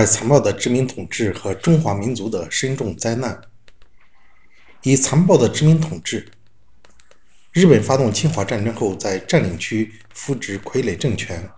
[0.00, 3.38] 而残暴的殖民统治和中华民族的深重灾难。
[4.82, 6.26] 以残暴的殖民统治，
[7.52, 11.50] 日本发动侵华战争后，在占领区扶植傀儡政权，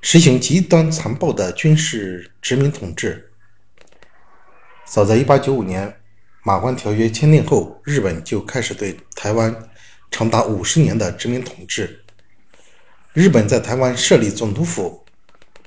[0.00, 3.32] 实行极端残暴的军事殖民统治。
[4.86, 5.96] 早在1895年。
[6.42, 9.68] 马关条约签订后，日本就开始对台湾
[10.12, 12.02] 长达五十年的殖民统治。
[13.12, 14.99] 日本在台湾设立总督府，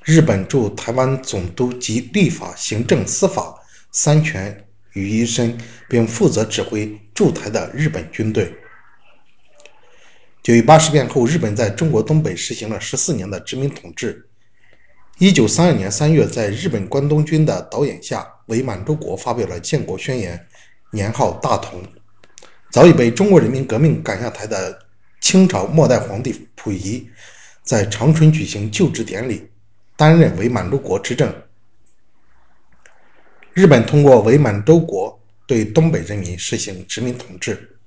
[0.05, 3.55] 日本驻台湾总督集立法、行政、司法
[3.91, 5.57] 三权于一身，
[5.87, 8.53] 并负责指挥驻台的日本军队。
[10.41, 14.27] 九一八事变后，日本在中国东北实行了十四年的殖民统治。
[15.19, 20.47] 一九三二年三月，在日本关东军的导演下，伪满洲国发表了建国宣言。
[20.91, 21.81] 年号大同，
[22.69, 24.77] 早已被中国人民革命赶下台的
[25.21, 27.09] 清朝末代皇帝溥仪，
[27.63, 29.47] 在长春举行就职典礼，
[29.95, 31.33] 担任伪满洲国执政。
[33.53, 37.77] 日本通过伪满洲国对东北人民实行殖民统治。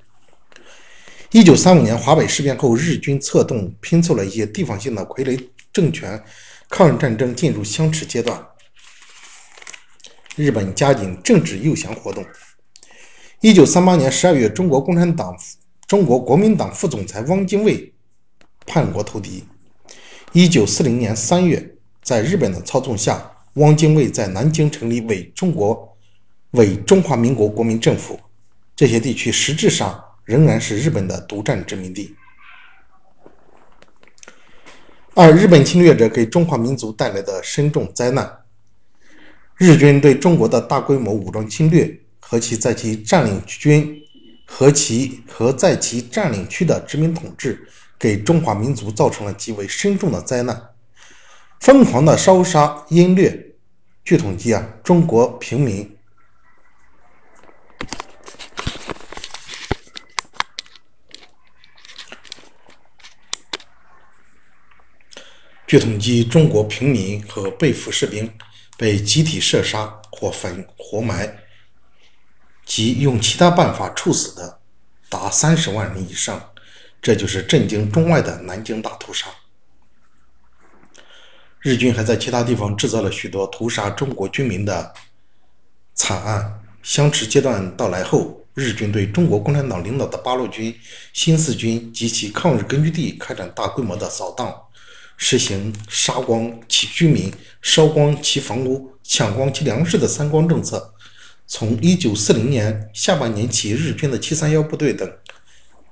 [1.32, 6.22] 一九三五年华北事变后，日军策动拼凑了一些地方性的傀儡政权，
[6.70, 8.46] 抗日战争进入相持阶段。
[10.36, 12.24] 日本加紧政治诱降活动。
[13.40, 15.36] 一九三八年十二月，中国共产党、
[15.86, 17.92] 中国国民党副总裁汪精卫
[18.64, 19.44] 叛国投敌。
[20.32, 21.75] 一九四零年三月，
[22.06, 25.96] 在日本的操纵下，汪精卫在南京成立伪中国、
[26.52, 28.20] 伪中华民国国民政府。
[28.76, 32.14] 这些地区实质上仍然是日本的独占殖民地。
[35.14, 38.40] 二、日本侵略者给中华民族带来的深重灾难。
[39.56, 42.00] 日军对中国的大规模武装侵略。
[42.28, 44.02] 和其在其占领军
[44.46, 50.60] 和其和在其占领区的殖民统治，给中华民族造成了极为深重的灾难。
[51.60, 53.54] 疯狂的烧杀淫掠，
[54.04, 55.96] 据统计啊，中国平民，
[65.66, 68.32] 据统计，中国平民和被俘士兵
[68.76, 71.42] 被集体射杀、或焚、活埋。
[72.64, 74.60] 及用其他办法处死的
[75.08, 76.50] 达三十万人以上，
[77.00, 79.28] 这就是震惊中外的南京大屠杀。
[81.66, 84.94] 日军还在其他地方制造了许多屠杀中国军民的
[85.96, 86.60] 惨案。
[86.80, 90.72] 相持阶段到来后，日军对中国共产党领导的八路军、
[91.12, 94.54] 新四军及其抗日根据地开展大规模的扫荡，
[95.16, 100.94] 实行杀光其居民、烧光其房屋、抢光其粮食的“三光”政策。
[101.48, 105.12] 从一九四零年下半年起，日军的七三幺部队等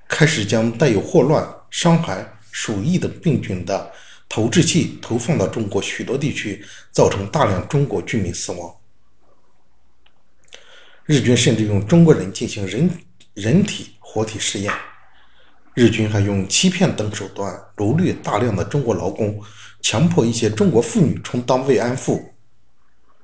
[0.06, 3.90] 开始将带有霍乱、伤寒、鼠疫等病菌的
[4.34, 8.74] 投掷器投放到中国许多地区，造成大量中国居民死亡。
[11.04, 12.90] 日军甚至用中国人进行人
[13.34, 14.74] 人体活体试验。
[15.74, 19.40] 日军还用欺骗等手段掳掠大量的中国劳工，
[19.82, 22.20] 强迫一些中国妇女充当慰安妇。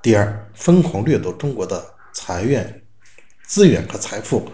[0.00, 1.84] 第二，疯狂掠夺中国的。
[2.12, 2.82] 财源、
[3.46, 4.48] 资源和财富，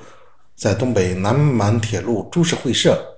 [0.54, 3.15] 在东北南满铁路株式会社、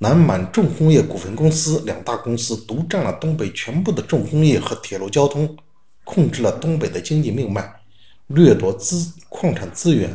[0.00, 5.56] 南满重工业股份公司两大公司独占了东北全部的重工业和铁路交通，
[6.04, 7.68] 控制了东北的经济命脉，
[8.28, 10.08] 掠夺资矿产资源。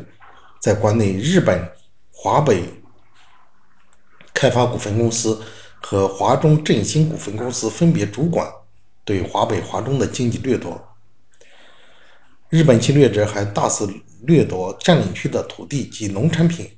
[0.62, 1.70] 在关内，日本
[2.10, 2.64] 华北
[4.34, 5.38] 开发股份公司
[5.82, 8.50] 和华中振兴股份公司分别主管
[9.04, 10.82] 对华北、华中的经济掠夺。
[12.48, 16.72] 日本侵略者还大肆掠夺占领区的土地及农产品，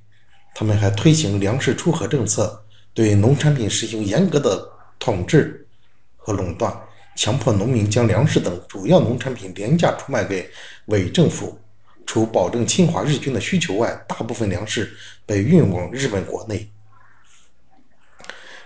[0.56, 2.65] 他们还推行粮食出河政策，
[2.96, 4.68] 对农产品实行严格的
[4.98, 5.68] 统治
[6.16, 6.74] 和垄断，
[7.18, 10.50] 强迫农民将粮食等主要农产品廉价出卖给
[10.86, 11.60] 伪政府。
[12.08, 14.96] 除保证侵华日军的需求外，大部分粮食
[15.26, 16.70] 被运往日本国内。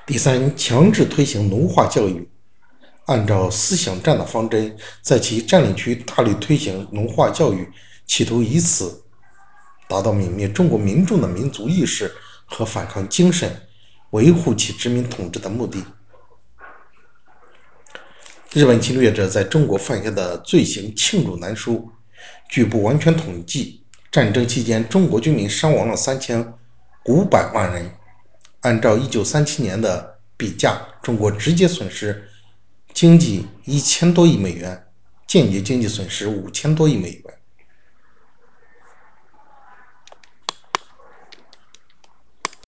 [0.05, 2.29] 第三，强制推行奴化教育。
[3.05, 7.67] 按照思想战的方针，在其占领区大力推行农化教育，
[8.05, 9.03] 企图以此
[9.87, 12.13] 达到泯灭中国民众的民族意识
[12.45, 13.49] 和反抗精神，
[14.11, 15.83] 维护其殖民统治的目的。
[18.51, 21.91] 日本侵略者在中国犯下的罪行罄竹难书，
[22.49, 26.53] 据不完全统计，战争期间中国军民伤亡了三千
[27.05, 27.91] 五百万人。
[28.61, 32.27] 按照一九三七年的比价，中国直接损失。
[32.91, 34.87] 经济一千多亿美元，
[35.27, 37.38] 间接经济损失五千多亿美元。